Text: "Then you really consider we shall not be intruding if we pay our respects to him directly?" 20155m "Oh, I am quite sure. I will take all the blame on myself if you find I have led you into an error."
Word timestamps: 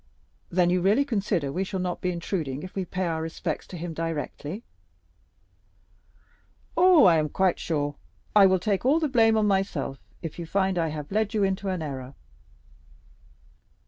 "Then 0.49 0.71
you 0.71 0.81
really 0.81 1.05
consider 1.05 1.51
we 1.51 1.63
shall 1.63 1.79
not 1.79 2.01
be 2.01 2.11
intruding 2.11 2.63
if 2.63 2.73
we 2.73 2.85
pay 2.85 3.05
our 3.05 3.21
respects 3.21 3.67
to 3.67 3.77
him 3.77 3.93
directly?" 3.93 4.63
20155m 6.75 6.77
"Oh, 6.77 7.05
I 7.05 7.17
am 7.17 7.29
quite 7.29 7.59
sure. 7.59 7.93
I 8.35 8.47
will 8.47 8.57
take 8.57 8.83
all 8.83 8.99
the 8.99 9.07
blame 9.07 9.37
on 9.37 9.45
myself 9.45 9.99
if 10.23 10.39
you 10.39 10.47
find 10.47 10.79
I 10.79 10.87
have 10.87 11.11
led 11.11 11.35
you 11.35 11.43
into 11.43 11.69
an 11.69 11.83
error." 11.83 12.15